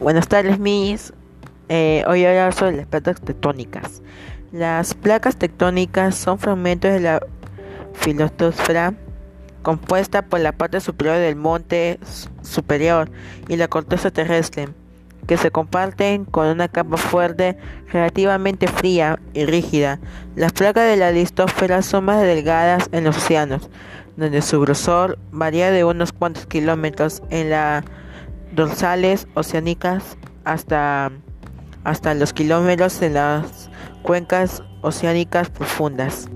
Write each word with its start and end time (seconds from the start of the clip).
Buenas 0.00 0.26
tardes, 0.26 0.58
mis. 0.58 1.12
Eh, 1.68 2.02
hoy 2.08 2.20
voy 2.20 2.26
a 2.26 2.30
hablar 2.30 2.52
sobre 2.52 2.76
las 2.76 2.86
placas 2.86 3.20
tectónicas. 3.20 4.02
Las 4.50 4.92
placas 4.92 5.36
tectónicas 5.36 6.16
son 6.16 6.38
fragmentos 6.38 6.90
de 6.90 7.00
la 7.00 7.20
filosofía 7.94 8.94
compuesta 9.62 10.22
por 10.22 10.40
la 10.40 10.52
parte 10.52 10.80
superior 10.80 11.16
del 11.16 11.36
monte 11.36 12.00
superior 12.42 13.08
y 13.48 13.56
la 13.56 13.68
corteza 13.68 14.10
terrestre, 14.10 14.68
que 15.28 15.36
se 15.36 15.52
comparten 15.52 16.24
con 16.24 16.48
una 16.48 16.68
capa 16.68 16.96
fuerte 16.96 17.56
relativamente 17.92 18.66
fría 18.66 19.20
y 19.32 19.46
rígida. 19.46 20.00
Las 20.34 20.52
placas 20.52 20.88
de 20.88 20.96
la 20.96 21.12
listósfera 21.12 21.82
son 21.82 22.06
más 22.06 22.20
delgadas 22.20 22.88
en 22.90 23.04
los 23.04 23.16
océanos, 23.16 23.70
donde 24.16 24.42
su 24.42 24.60
grosor 24.60 25.18
varía 25.30 25.70
de 25.70 25.84
unos 25.84 26.12
cuantos 26.12 26.46
kilómetros 26.46 27.22
en 27.30 27.50
las 27.50 27.84
dorsales 28.54 29.26
oceánicas 29.34 30.16
hasta, 30.44 31.10
hasta 31.84 32.14
los 32.14 32.32
kilómetros 32.32 33.00
en 33.02 33.14
las 33.14 33.70
cuencas 34.02 34.62
oceánicas 34.82 35.50
profundas. 35.50 36.28